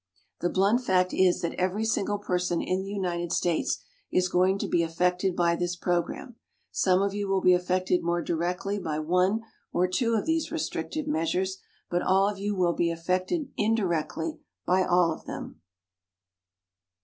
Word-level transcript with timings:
The 0.39 0.49
blunt 0.49 0.81
fact 0.83 1.13
is 1.13 1.41
that 1.41 1.53
every 1.59 1.85
single 1.85 2.17
person 2.17 2.59
in 2.59 2.81
the 2.81 2.89
United 2.89 3.31
States 3.31 3.77
is 4.11 4.29
going 4.29 4.57
to 4.57 4.67
be 4.67 4.81
affected 4.81 5.35
by 5.35 5.55
this 5.55 5.75
program. 5.75 6.37
Some 6.71 7.03
of 7.03 7.13
you 7.13 7.27
will 7.27 7.39
be 7.39 7.53
affected 7.53 8.01
more 8.01 8.23
directly 8.23 8.79
by 8.79 8.97
one 8.97 9.41
or 9.71 9.87
two 9.87 10.15
of 10.15 10.25
these 10.25 10.51
restrictive 10.51 11.05
measures, 11.05 11.59
but 11.87 12.01
all 12.01 12.27
of 12.27 12.39
you 12.39 12.55
will 12.55 12.73
be 12.73 12.89
affected 12.89 13.51
indirectly 13.57 14.39
by 14.65 14.81
all 14.83 15.13
of 15.13 15.25
them. 15.25 15.61